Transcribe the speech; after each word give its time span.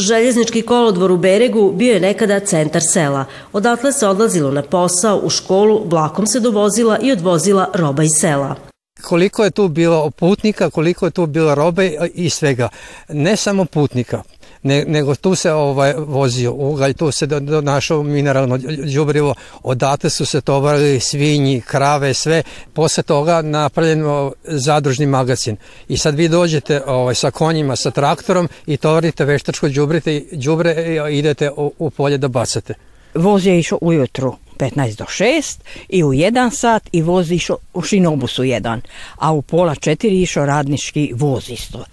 Željeznički 0.00 0.62
kolodvor 0.62 1.12
u 1.12 1.16
Beregu 1.16 1.72
bio 1.72 1.94
je 1.94 2.00
nekada 2.00 2.40
centar 2.40 2.82
sela. 2.82 3.24
Odatle 3.52 3.92
se 3.92 4.08
odlazilo 4.08 4.50
na 4.50 4.62
posao, 4.62 5.20
u 5.22 5.30
školu, 5.30 5.82
vlakom 5.86 6.26
se 6.26 6.40
dovozila 6.40 6.98
i 7.02 7.12
odvozila 7.12 7.70
roba 7.74 8.02
iz 8.02 8.12
sela 8.20 8.70
koliko 9.00 9.44
je 9.44 9.50
tu 9.50 9.68
bilo 9.68 10.10
putnika, 10.10 10.70
koliko 10.70 11.06
je 11.06 11.10
tu 11.10 11.26
bilo 11.26 11.54
robe 11.54 11.92
i 12.14 12.30
svega. 12.30 12.68
Ne 13.08 13.36
samo 13.36 13.64
putnika, 13.64 14.22
ne, 14.62 14.84
nego 14.84 15.14
tu 15.14 15.34
se 15.34 15.52
ovaj 15.52 15.94
vozio 15.98 16.52
ugalj, 16.52 16.94
tu 16.94 17.10
se 17.10 17.26
donašao 17.26 18.02
mineralno 18.02 18.58
đubrivo, 18.94 19.34
odatle 19.62 20.10
su 20.10 20.26
se 20.26 20.40
tovarili 20.40 21.00
svinji, 21.00 21.60
krave, 21.60 22.14
sve. 22.14 22.42
Posle 22.72 23.02
toga 23.02 23.42
napravljen 23.42 24.04
zadružni 24.44 25.06
magazin. 25.06 25.56
I 25.88 25.96
sad 25.96 26.14
vi 26.14 26.28
dođete 26.28 26.82
ovaj, 26.86 27.14
sa 27.14 27.30
konjima, 27.30 27.76
sa 27.76 27.90
traktorom 27.90 28.48
i 28.66 28.76
tovarite 28.76 29.24
veštačko 29.24 29.68
đubrite, 29.68 30.22
đubre 30.32 30.74
i 31.10 31.18
idete 31.18 31.50
u, 31.50 31.72
u 31.78 31.90
polje 31.90 32.18
da 32.18 32.28
bacate. 32.28 32.74
Voz 33.14 33.46
je 33.46 33.58
išao 33.58 33.78
ujutru 33.80 34.36
15 34.58 34.96
do 34.96 35.04
6 35.04 35.58
i 35.88 36.04
u 36.04 36.08
1 36.08 36.50
sat 36.50 36.82
i 36.92 37.02
voz 37.02 37.30
išao 37.30 37.56
u 37.74 37.82
šinobusu 37.82 38.42
1, 38.42 38.80
a 39.16 39.32
u 39.32 39.42
pola 39.42 39.74
4 39.74 40.22
išao 40.22 40.46
radnički 40.46 41.12
voz 41.14 41.50
isto. 41.50 41.84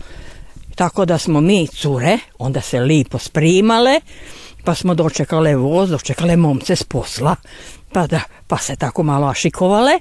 Tako 0.78 1.06
da 1.06 1.18
smo 1.18 1.42
mi 1.42 1.68
cure, 1.68 2.18
onda 2.40 2.62
se 2.62 2.80
lipo 2.80 3.18
sprimale, 3.18 4.00
pa 4.64 4.76
smo 4.76 4.94
dočekale 4.94 5.56
voz, 5.56 5.90
dočekale 5.90 6.36
momce 6.36 6.76
s 6.76 6.84
posla, 6.84 7.36
pa, 7.92 8.08
da, 8.08 8.22
pa 8.48 8.58
se 8.58 8.76
tako 8.76 9.04
malo 9.04 9.28
ašikovale. 9.28 9.92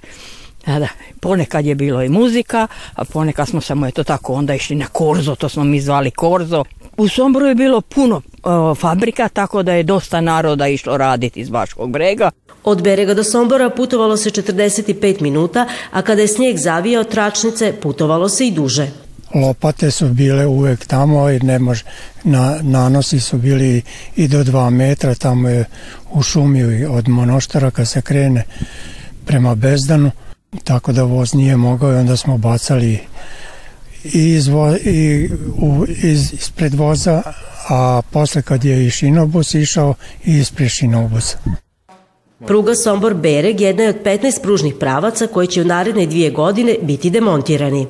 A 0.66 0.78
da, 0.78 0.88
ponekad 1.20 1.66
je 1.66 1.74
bilo 1.74 2.02
i 2.02 2.08
muzika, 2.08 2.66
a 2.94 3.04
ponekad 3.04 3.48
smo 3.48 3.60
samo 3.60 3.86
eto 3.86 4.04
tako 4.04 4.32
onda 4.32 4.54
išli 4.54 4.76
na 4.76 4.86
korzo, 4.86 5.34
to 5.34 5.48
smo 5.48 5.64
mi 5.64 5.80
zvali 5.80 6.10
korzo. 6.10 6.64
U 6.96 7.08
Somboru 7.08 7.46
je 7.46 7.54
bilo 7.54 7.80
puno 7.80 8.22
o, 8.42 8.74
fabrika, 8.74 9.28
tako 9.28 9.62
da 9.62 9.72
je 9.72 9.82
dosta 9.82 10.20
naroda 10.20 10.68
išlo 10.68 10.96
raditi 10.96 11.40
iz 11.40 11.50
Baškog 11.50 11.90
brega. 11.90 12.30
Od 12.64 12.82
Berega 12.82 13.14
do 13.14 13.24
Sombora 13.24 13.70
putovalo 13.70 14.16
se 14.16 14.30
45 14.30 15.22
minuta, 15.22 15.66
a 15.90 16.02
kada 16.02 16.20
je 16.20 16.28
snijeg 16.28 16.56
zavijao 16.58 17.04
tračnice, 17.04 17.72
putovalo 17.80 18.28
se 18.28 18.46
i 18.46 18.50
duže 18.50 19.05
lopate 19.40 19.90
su 19.90 20.08
bile 20.08 20.46
uvek 20.46 20.86
tamo 20.86 21.30
i 21.30 21.40
ne 21.40 21.58
može, 21.58 21.84
na, 22.24 22.58
nanosi 22.62 23.20
su 23.20 23.38
bili 23.38 23.82
i 24.16 24.28
do 24.28 24.44
dva 24.44 24.70
metra, 24.70 25.14
tamo 25.14 25.48
je 25.48 25.64
u 26.10 26.22
šumi 26.22 26.84
od 26.84 27.08
monoštara 27.08 27.70
kad 27.70 27.88
se 27.88 28.02
krene 28.02 28.44
prema 29.26 29.54
Bezdanu, 29.54 30.10
tako 30.64 30.92
da 30.92 31.02
voz 31.02 31.34
nije 31.34 31.56
mogao 31.56 31.92
i 31.92 31.96
onda 31.96 32.16
smo 32.16 32.38
bacali 32.38 32.98
i, 34.04 34.34
iz, 34.34 34.48
i 34.84 35.30
u, 35.58 35.86
iz, 36.02 36.32
ispred 36.32 36.74
voza, 36.74 37.22
a 37.68 38.02
posle 38.10 38.42
kad 38.42 38.64
je 38.64 38.86
i 38.86 38.90
šinobus 38.90 39.54
išao 39.54 39.94
i 40.24 40.38
ispred 40.38 40.68
šinobusa. 40.68 41.38
Pruga 42.46 42.74
Sombor-Bereg 42.74 43.60
jedna 43.60 43.82
je 43.82 43.88
od 43.88 44.02
15 44.04 44.42
pružnih 44.42 44.74
pravaca 44.80 45.26
koji 45.26 45.46
će 45.46 45.62
u 45.62 45.64
naredne 45.64 46.06
dvije 46.06 46.30
godine 46.30 46.76
biti 46.82 47.10
demontirani. 47.10 47.86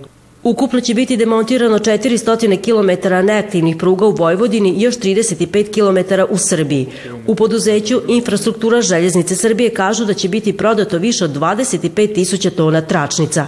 Ukupno 0.47 0.81
će 0.81 0.95
biti 0.95 1.17
demontirano 1.17 1.79
400 1.79 2.61
km 2.62 3.09
neaktivnih 3.27 3.77
pruga 3.77 4.07
u 4.07 4.11
Vojvodini 4.11 4.71
i 4.71 4.83
još 4.83 4.99
35 4.99 5.73
km 5.75 6.15
u 6.34 6.39
Srbiji. 6.39 6.87
U 7.27 7.34
poduzeću 7.34 8.03
Infrastruktura 8.09 8.83
željeznice 8.83 9.37
Srbije 9.37 9.71
kažu 9.71 10.05
da 10.05 10.15
će 10.15 10.29
biti 10.29 10.57
prodato 10.57 10.99
više 10.99 11.25
od 11.25 11.37
25 11.37 12.15
tisuća 12.15 12.51
tona 12.51 12.81
tračnica. 12.81 13.47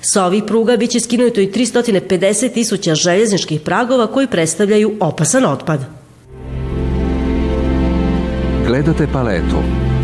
Sa 0.00 0.24
ovih 0.24 0.42
pruga 0.46 0.76
biće 0.76 1.00
skinuto 1.00 1.40
i 1.40 1.50
350 1.50 2.52
tisuća 2.52 2.94
željezničkih 2.94 3.60
pragova 3.60 4.06
koji 4.06 4.26
predstavljaju 4.26 4.96
opasan 5.00 5.44
otpad. 5.44 5.80
Gledate 8.66 9.06
paletu. 9.12 9.56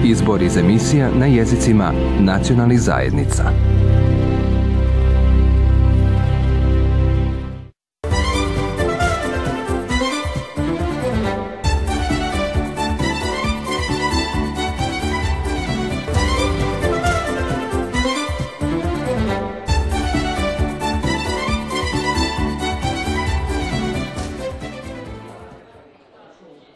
Izbor 0.05 0.43
iz 0.43 0.57
emisija 0.57 1.11
na 1.15 1.27
jezicima 1.27 1.93
nacionalnih 2.21 2.81
zajednica. 2.81 3.45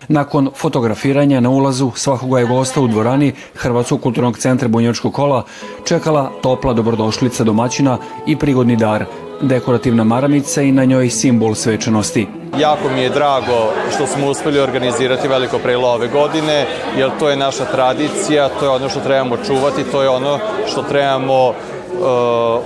Nakon 0.08 0.50
fotografiranja 0.56 1.40
na 1.40 1.50
ulazu 1.50 1.90
svakoga 1.94 2.38
je 2.38 2.46
gosta 2.46 2.80
u 2.80 2.88
dvorani 2.88 3.32
Hrvatskog 3.54 4.00
kulturnog 4.00 4.38
centra 4.38 4.68
Bunjevačkog 4.68 5.12
kola 5.12 5.44
čekala 5.84 6.30
topla 6.42 6.72
dobrodošlica 6.72 7.44
domaćina 7.44 7.98
i 8.26 8.36
prigodni 8.36 8.76
dar, 8.76 9.04
dekorativna 9.40 10.04
maramica 10.04 10.62
i 10.62 10.72
na 10.72 10.84
njoj 10.84 11.10
simbol 11.10 11.54
svečanosti. 11.54 12.26
Jako 12.58 12.88
mi 12.94 13.00
je 13.00 13.10
drago 13.10 13.72
što 13.94 14.06
smo 14.06 14.26
uspeli 14.26 14.60
organizirati 14.60 15.28
veliko 15.28 15.58
prelo 15.58 15.88
ove 15.88 16.08
godine, 16.08 16.66
jer 16.98 17.10
to 17.18 17.28
je 17.28 17.36
naša 17.36 17.64
tradicija, 17.64 18.48
to 18.48 18.64
je 18.64 18.70
ono 18.70 18.88
što 18.88 19.00
trebamo 19.00 19.36
čuvati, 19.46 19.84
to 19.92 20.02
je 20.02 20.08
ono 20.08 20.38
što 20.66 20.82
trebamo 20.82 21.54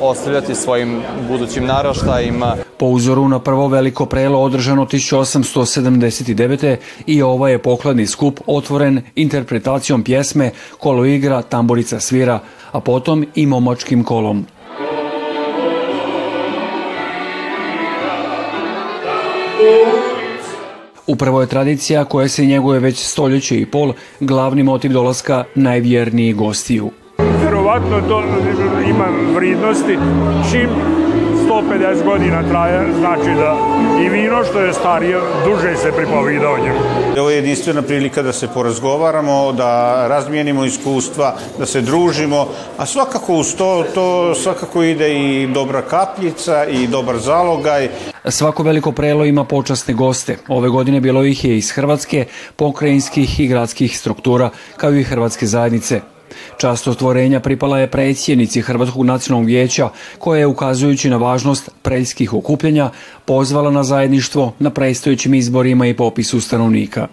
ostavljati 0.00 0.54
svojim 0.54 1.02
budućim 1.28 1.66
naraštajima. 1.66 2.56
Po 2.76 2.86
uzoru 2.86 3.28
na 3.28 3.38
prvo 3.38 3.68
veliko 3.68 4.06
prelo 4.06 4.42
održano 4.42 4.86
1879. 4.86 6.76
i 7.06 7.22
ovo 7.22 7.48
je 7.48 7.58
pokladni 7.58 8.06
skup 8.06 8.40
otvoren 8.46 9.02
interpretacijom 9.14 10.04
pjesme 10.04 10.50
Kolo 10.78 11.04
igra, 11.04 11.42
tamborica 11.42 12.00
svira, 12.00 12.40
a 12.72 12.80
potom 12.80 13.26
i 13.34 13.46
momočkim 13.46 14.04
kolom. 14.04 14.46
Upravo 21.06 21.40
je 21.40 21.46
tradicija 21.46 22.04
koja 22.04 22.28
se 22.28 22.46
njeguje 22.46 22.80
već 22.80 22.98
stoljeće 22.98 23.60
i 23.60 23.66
pol 23.66 23.92
glavni 24.20 24.62
motiv 24.62 24.92
dolaska 24.92 25.44
najvjernijih 25.54 26.36
gostiju 26.36 26.90
verovatno 27.52 28.00
to 28.08 28.22
ima 28.88 29.06
vridnosti 29.34 29.98
čim 30.50 30.68
150 31.48 32.04
godina 32.04 32.48
traje, 32.48 32.92
znači 32.98 33.34
da 33.34 33.56
i 34.04 34.08
vino 34.08 34.44
što 34.44 34.60
je 34.60 34.72
starije, 34.72 35.20
duže 35.44 35.76
se 35.76 35.92
pripovida 35.96 36.50
o 36.50 36.58
njemu. 36.58 36.78
Ovo 37.18 37.30
je 37.30 37.36
jedinstvena 37.36 37.82
prilika 37.82 38.22
da 38.22 38.32
se 38.32 38.48
porazgovaramo, 38.48 39.52
da 39.52 40.04
razmijenimo 40.08 40.64
iskustva, 40.64 41.34
da 41.58 41.66
se 41.66 41.80
družimo, 41.80 42.48
a 42.78 42.86
svakako 42.86 43.34
uz 43.34 43.54
to, 43.54 43.84
to 43.94 44.34
svakako 44.34 44.82
ide 44.82 45.14
i 45.14 45.46
dobra 45.46 45.82
kapljica 45.82 46.64
i 46.64 46.86
dobar 46.86 47.18
zalogaj. 47.18 47.88
Svako 48.28 48.62
veliko 48.62 48.92
prelo 48.92 49.24
ima 49.24 49.44
počasne 49.44 49.94
goste. 49.94 50.36
Ove 50.48 50.68
godine 50.68 51.00
bilo 51.00 51.24
ih 51.24 51.44
je 51.44 51.58
iz 51.58 51.70
Hrvatske, 51.70 52.24
pokrajinskih 52.56 53.40
i 53.40 53.46
gradskih 53.46 53.98
struktura, 53.98 54.50
kao 54.76 54.94
i 54.94 55.04
Hrvatske 55.04 55.46
zajednice. 55.46 56.11
Čast 56.56 56.88
otvorenja 56.88 57.40
pripala 57.40 57.78
je 57.78 57.90
predsjednici 57.90 58.60
Hrvatskog 58.60 59.04
nacionalnog 59.04 59.46
vijeća 59.46 59.88
koja 60.18 60.38
je 60.38 60.46
ukazujući 60.46 61.10
na 61.10 61.16
važnost 61.16 61.70
preljskih 61.82 62.34
okupljenja 62.34 62.90
pozvala 63.24 63.70
na 63.70 63.84
zajedništvo 63.84 64.52
na 64.58 64.70
predstojećim 64.70 65.34
izborima 65.34 65.86
i 65.86 65.94
popisu 65.94 66.40
stanovnika. 66.40 67.08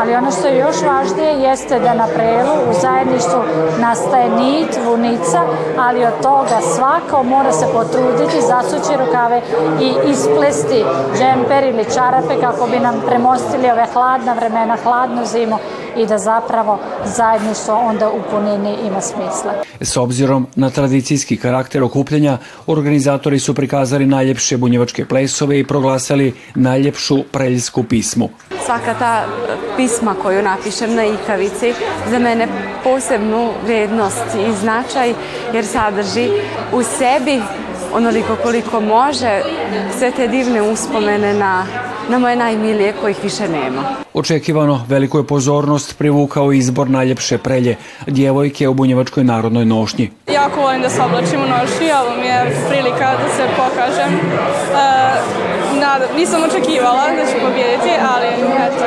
Ali 0.00 0.14
ono 0.14 0.30
što 0.30 0.46
je 0.48 0.58
još 0.58 0.76
važnije 0.86 1.32
jeste 1.48 1.78
da 1.78 1.94
na 1.94 2.06
prelu 2.06 2.54
u 2.70 2.72
zajedništvu 2.80 3.40
nastaje 3.80 4.30
nit, 4.30 4.78
vunica, 4.86 5.40
ali 5.78 6.04
od 6.04 6.22
toga 6.22 6.60
svako 6.76 7.22
mora 7.22 7.52
se 7.52 7.66
potruditi, 7.72 8.46
zasući 8.48 8.92
rukave 9.04 9.40
i 9.80 10.10
isplesti 10.10 10.84
džemper 11.18 11.64
ili 11.64 11.84
čarape 11.94 12.40
kako 12.40 12.66
bi 12.66 12.78
nam 12.80 12.94
premostili 13.06 13.70
ove 13.70 13.86
hladna 13.92 14.32
vremena, 14.32 14.76
hladnu 14.84 15.26
zimu 15.26 15.58
i 15.96 16.06
da 16.06 16.18
zapravo 16.18 16.78
zajedništvo 17.04 17.74
onda 17.74 18.10
u 18.10 18.20
punini 18.30 18.76
ima 18.86 19.00
smisla. 19.00 19.52
S 19.80 19.96
obzirom 19.96 20.46
na 20.56 20.70
tradicijski 20.70 21.36
karakter 21.36 21.82
okupljenja, 21.82 22.38
organizatori 22.66 23.38
su 23.38 23.54
prikazali 23.54 24.06
najljepše 24.06 24.56
bunjevačke 24.56 25.04
plesove 25.06 25.58
i 25.58 25.66
proglasali 25.66 26.34
najljepšu 26.54 27.22
preljsku 27.32 27.82
pismu. 27.82 28.28
Svaka 28.66 28.94
ta 28.98 29.24
pisma 29.76 30.14
koju 30.22 30.42
napišem 30.42 30.94
na 30.94 31.04
ikavici 31.04 31.74
za 32.10 32.18
mene 32.18 32.48
posebnu 32.84 33.50
vrednost 33.64 34.26
i 34.48 34.52
značaj 34.60 35.14
jer 35.54 35.66
sadrži 35.66 36.30
u 36.72 36.82
sebi 36.82 37.40
onoliko 37.94 38.36
koliko 38.42 38.80
može 38.80 39.42
sve 39.98 40.10
te 40.10 40.28
divne 40.28 40.62
uspomene 40.62 41.34
na, 41.34 41.66
na 42.08 42.18
moje 42.18 42.36
najmilije 42.36 42.92
kojih 43.00 43.16
više 43.22 43.48
nema. 43.48 43.82
Očekivano 44.14 44.84
veliku 44.88 45.18
je 45.18 45.26
pozornost 45.26 45.98
privukao 45.98 46.52
izbor 46.52 46.90
najljepše 46.90 47.38
prelje 47.38 47.76
djevojke 48.06 48.68
u 48.68 48.74
Bunjevačkoj 48.74 49.24
narodnoj 49.24 49.64
nošnji. 49.64 50.10
Jako 50.34 50.60
volim 50.60 50.82
da 50.82 50.90
se 50.90 51.02
oblačim 51.02 51.40
u 51.40 51.48
nošnji, 51.48 51.88
ovo 52.02 52.20
mi 52.20 52.26
je 52.26 52.56
prilika 52.68 53.12
da 53.22 53.28
se 53.36 53.46
pokažem. 53.56 54.12
E, 54.14 54.20
nada, 55.80 56.06
nisam 56.16 56.42
očekivala 56.44 57.02
da 57.16 57.26
ću 57.26 57.36
pobjediti, 57.40 57.90
ali 58.14 58.26
eto, 58.66 58.84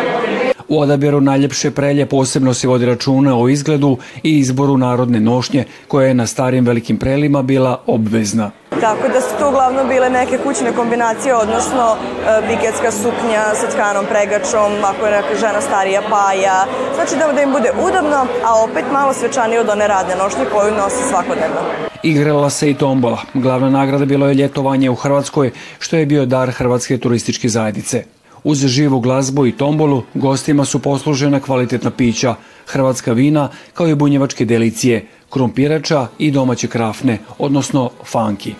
U 0.68 0.80
odabiru 0.80 1.22
najljepše 1.22 1.72
prelje 1.72 2.06
posebno 2.06 2.54
se 2.54 2.68
vodi 2.68 2.86
računa 2.86 3.40
o 3.40 3.50
izgledu 3.50 3.98
i 4.24 4.40
izboru 4.40 4.78
narodne 4.78 5.20
nošnje 5.20 5.64
koja 5.88 6.08
je 6.08 6.14
na 6.14 6.28
starim 6.28 6.66
velikim 6.66 6.98
prelima 6.98 7.42
bila 7.42 7.82
obvezna. 7.88 8.52
Tako 8.82 9.08
da 9.14 9.22
su 9.22 9.30
to 9.40 9.50
uglavnom 9.50 9.88
bile 9.88 10.10
neke 10.10 10.38
kućne 10.38 10.72
kombinacije, 10.72 11.36
odnosno 11.36 11.96
e, 11.96 12.42
biketska 12.48 12.92
suknja 12.92 13.44
sa 13.60 13.68
tkanom 13.68 14.06
pregačom, 14.06 14.72
ako 14.84 15.06
je 15.06 15.12
neka 15.12 15.36
žena 15.40 15.62
starija 15.62 16.02
paja, 16.10 16.66
znači 16.96 17.16
da, 17.16 17.34
da 17.34 17.42
im 17.42 17.52
bude 17.52 17.72
udobno, 17.88 18.28
a 18.46 18.64
opet 18.64 18.86
malo 18.92 19.14
svečanije 19.14 19.60
od 19.60 19.70
one 19.70 19.88
radne 19.88 20.16
nošnje 20.16 20.46
koju 20.54 20.74
nosi 20.74 21.04
svakodnevno. 21.10 21.62
Igrala 22.04 22.50
se 22.50 22.70
i 22.70 22.74
tombola. 22.74 23.18
Glavna 23.34 23.70
nagrada 23.70 24.06
bilo 24.06 24.28
je 24.28 24.34
ljetovanje 24.34 24.90
u 24.90 24.96
Hrvatskoj, 24.96 25.52
što 25.80 25.96
je 25.98 26.06
bio 26.06 26.26
dar 26.26 26.52
Hrvatske 26.52 26.98
turističke 26.98 27.50
zajednice. 27.50 28.15
Uz 28.46 28.68
živu 28.68 29.00
glazbu 29.00 29.46
i 29.46 29.52
tombolu 29.52 30.04
gostima 30.14 30.66
su 30.66 30.80
poslužena 30.80 31.40
kvalitetna 31.40 31.92
pića, 31.92 32.36
hrvatska 32.66 33.14
vina 33.14 33.50
kao 33.74 33.88
i 33.88 33.96
bunjevačke 33.96 34.46
delicije, 34.46 35.08
krumpirača 35.30 36.08
i 36.18 36.32
domaće 36.32 36.68
krafne, 36.68 37.20
odnosno 37.38 37.90
fanki. 38.06 38.54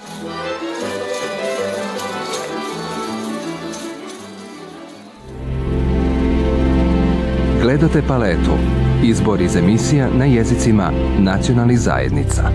Gledate 7.62 8.02
paletu. 8.08 8.52
Izbor 9.04 9.42
iz 9.42 9.56
emisija 9.56 10.10
na 10.18 10.26
jezicima 10.26 10.92
nacionalnih 11.20 11.80
zajednica. 11.80 12.52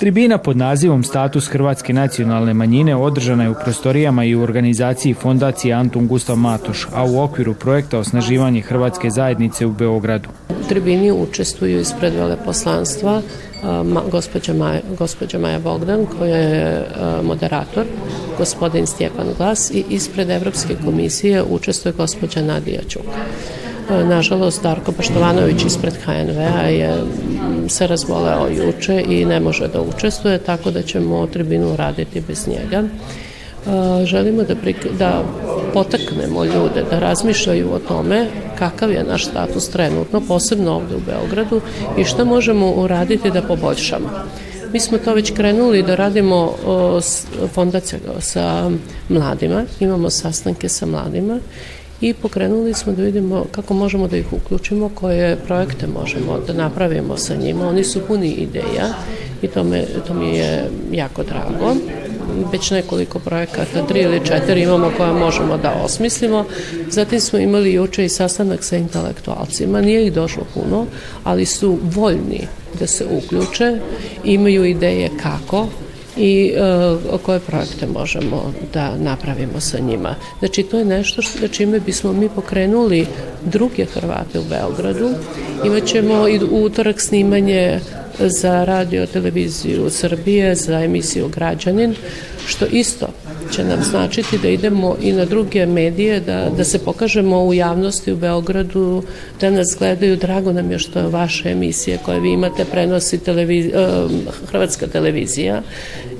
Tribina 0.00 0.38
pod 0.38 0.56
nazivom 0.56 1.04
Status 1.04 1.48
Hrvatske 1.48 1.92
nacionalne 1.92 2.54
manjine 2.54 2.96
održana 2.96 3.42
je 3.42 3.50
u 3.50 3.54
prostorijama 3.64 4.24
i 4.24 4.34
u 4.34 4.42
organizaciji 4.42 5.14
fondacije 5.14 5.74
Antun 5.74 6.06
Gustav 6.06 6.36
Matoš, 6.36 6.86
a 6.94 7.04
u 7.04 7.20
okviru 7.20 7.54
projekta 7.54 7.98
Osnaživanje 7.98 8.60
Hrvatske 8.60 9.10
zajednice 9.10 9.66
u 9.66 9.72
Beogradu. 9.72 10.28
U 10.48 10.68
tribini 10.68 11.12
učestvuju 11.12 11.80
ispred 11.80 12.14
veleposlanstva 12.14 13.22
gospođa 14.10 14.54
Maja, 14.54 14.80
gospođa 14.98 15.38
Maja 15.38 15.58
Bogdan 15.58 16.06
koja 16.18 16.36
je 16.36 16.86
moderator, 17.22 17.84
gospodin 18.38 18.86
Stjepan 18.86 19.26
Glas 19.38 19.70
i 19.70 19.84
ispred 19.90 20.30
Evropske 20.30 20.76
komisije 20.84 21.42
učestvuje 21.50 21.92
gospođa 21.92 22.42
Nadija 22.42 22.80
Ćuk. 22.88 23.06
Nažalost, 23.90 24.62
Darko 24.62 24.92
Paštovanović 24.92 25.64
ispred 25.64 25.94
HNV-a 26.04 26.62
je 26.62 27.04
se 27.68 27.86
razboleo 27.86 28.48
juče 28.48 29.04
i 29.08 29.24
ne 29.24 29.40
može 29.40 29.68
da 29.68 29.80
učestvuje, 29.80 30.38
tako 30.38 30.70
da 30.70 30.82
ćemo 30.82 31.26
tribinu 31.26 31.76
raditi 31.76 32.22
bez 32.28 32.48
njega. 32.48 32.82
Želimo 34.04 34.42
da, 34.42 34.54
da 34.98 35.22
potaknemo 35.72 36.44
ljude 36.44 36.84
da 36.90 36.98
razmišljaju 36.98 37.72
o 37.72 37.78
tome 37.78 38.26
kakav 38.58 38.92
je 38.92 39.04
naš 39.04 39.24
status 39.24 39.68
trenutno, 39.68 40.20
posebno 40.28 40.72
ovde 40.72 40.94
u 40.94 41.00
Beogradu 41.06 41.60
i 41.98 42.04
šta 42.04 42.24
možemo 42.24 42.70
uraditi 42.70 43.30
da 43.30 43.42
poboljšamo. 43.42 44.08
Mi 44.72 44.80
smo 44.80 44.98
to 44.98 45.14
već 45.14 45.30
krenuli 45.30 45.82
da 45.82 45.94
radimo 45.94 46.52
fondacija 47.54 48.00
sa 48.20 48.70
mladima, 49.08 49.64
imamo 49.80 50.10
sastanke 50.10 50.68
sa 50.68 50.86
mladima 50.86 51.38
i 52.00 52.14
pokrenuli 52.14 52.74
smo 52.74 52.92
da 52.92 53.02
vidimo 53.02 53.44
kako 53.50 53.74
možemo 53.74 54.08
da 54.08 54.16
ih 54.16 54.32
uključimo, 54.32 54.90
koje 54.94 55.36
projekte 55.36 55.86
možemo 55.86 56.38
da 56.46 56.52
napravimo 56.52 57.16
sa 57.16 57.34
njima. 57.34 57.68
Oni 57.68 57.84
su 57.84 58.00
puni 58.08 58.28
ideja 58.28 58.94
i 59.42 59.48
to, 59.48 59.64
me, 59.64 59.84
to 60.06 60.14
mi 60.14 60.36
je 60.36 60.70
jako 60.92 61.22
drago. 61.22 61.74
Već 62.52 62.70
nekoliko 62.70 63.18
projekata, 63.18 63.86
tri 63.88 64.00
ili 64.00 64.26
četiri 64.26 64.62
imamo 64.62 64.92
koje 64.96 65.12
možemo 65.12 65.56
da 65.56 65.80
osmislimo. 65.84 66.44
Zatim 66.90 67.20
smo 67.20 67.38
imali 67.38 67.72
juče 67.72 68.04
i 68.04 68.08
sastanak 68.08 68.64
sa 68.64 68.76
intelektualcima. 68.76 69.80
Nije 69.80 70.06
ih 70.06 70.12
došlo 70.12 70.42
puno, 70.54 70.86
ali 71.24 71.46
su 71.46 71.78
voljni 71.82 72.46
da 72.78 72.86
se 72.86 73.06
uključe, 73.10 73.78
imaju 74.24 74.64
ideje 74.64 75.10
kako, 75.22 75.66
i 76.16 76.52
uh, 77.12 77.20
koje 77.20 77.40
projekte 77.40 77.86
možemo 77.86 78.52
da 78.74 78.96
napravimo 78.96 79.60
sa 79.60 79.78
njima. 79.78 80.14
Znači, 80.38 80.62
to 80.62 80.78
je 80.78 80.84
nešto 80.84 81.22
što, 81.22 81.48
čime 81.48 81.80
bismo 81.80 82.12
mi 82.12 82.28
pokrenuli 82.28 83.06
druge 83.44 83.84
Hrvate 83.84 84.38
u 84.38 84.44
Beogradu. 84.44 85.10
Imaćemo 85.64 86.28
i 86.28 86.40
utorak 86.50 87.00
snimanje 87.00 87.80
za 88.18 88.64
radio 88.64 89.06
televiziju 89.06 89.90
Srbije, 89.90 90.54
za 90.54 90.80
emisiju 90.80 91.28
Građanin, 91.28 91.94
što 92.46 92.66
isto 92.66 93.06
će 93.52 93.64
nam 93.64 93.82
značiti 93.82 94.38
da 94.38 94.48
idemo 94.48 94.96
i 95.02 95.12
na 95.12 95.24
druge 95.24 95.66
medije, 95.66 96.20
da, 96.20 96.50
da 96.56 96.64
se 96.64 96.78
pokažemo 96.78 97.44
u 97.44 97.54
javnosti 97.54 98.12
u 98.12 98.16
Beogradu, 98.16 99.02
da 99.40 99.50
nas 99.50 99.76
gledaju. 99.78 100.16
Drago 100.16 100.52
nam 100.52 100.70
je 100.70 100.78
što 100.78 101.08
vaše 101.08 101.50
emisije 101.50 101.98
koje 102.04 102.20
vi 102.20 102.30
imate 102.30 102.64
prenosi 102.64 103.18
televiz, 103.18 103.66
Hrvatska 104.46 104.86
televizija, 104.86 105.62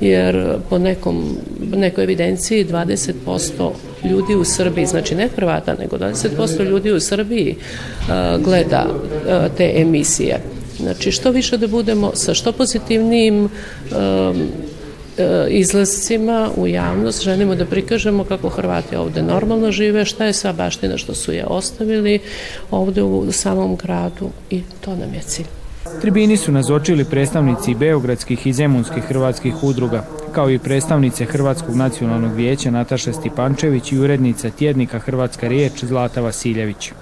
jer 0.00 0.56
po 0.70 0.78
nekom, 0.78 1.36
nekoj 1.74 2.04
evidenciji 2.04 2.64
20% 2.64 3.70
ljudi 4.04 4.34
u 4.34 4.44
Srbiji, 4.44 4.86
znači 4.86 5.14
ne 5.14 5.28
Hrvata, 5.28 5.74
nego 5.78 5.96
20% 5.96 6.64
ljudi 6.64 6.92
u 6.92 7.00
Srbiji 7.00 7.56
gleda 8.38 8.86
te 9.56 9.72
emisije. 9.76 10.40
Znači 10.80 11.12
što 11.12 11.30
više 11.30 11.58
da 11.58 11.66
budemo 11.66 12.10
sa 12.14 12.34
što 12.34 12.52
pozitivnijim 12.52 13.44
um, 13.44 13.50
izlascima 15.48 16.50
u 16.56 16.66
javnost 16.66 17.24
želimo 17.24 17.54
da 17.54 17.64
prikažemo 17.64 18.24
kako 18.24 18.48
Hrvati 18.48 18.96
ovde 18.96 19.22
normalno 19.22 19.72
žive, 19.72 20.04
šta 20.04 20.24
je 20.24 20.32
sva 20.32 20.52
baština 20.52 20.96
što 20.96 21.14
su 21.14 21.32
je 21.32 21.44
ostavili 21.46 22.18
ovde 22.70 23.02
u 23.02 23.32
samom 23.32 23.76
gradu 23.76 24.30
i 24.50 24.62
to 24.80 24.90
nam 24.90 25.14
je 25.14 25.20
cilj. 25.20 25.46
Tribini 26.00 26.36
su 26.36 26.52
nazočili 26.52 27.04
predstavnici 27.04 27.74
beogradskih 27.74 28.46
i 28.46 28.52
zemunskih 28.52 29.02
hrvatskih 29.02 29.54
udruga, 29.62 30.04
kao 30.32 30.50
i 30.50 30.58
predstavnice 30.58 31.24
Hrvatskog 31.24 31.76
nacionalnog 31.76 32.34
vijeća 32.34 32.70
Nataša 32.70 33.12
Stipančević 33.12 33.92
i 33.92 33.98
urednica 33.98 34.50
tjednika 34.50 34.98
Hrvatska 34.98 35.48
riječ 35.48 35.84
Zlata 35.84 36.20
Vasiljević. 36.20 36.92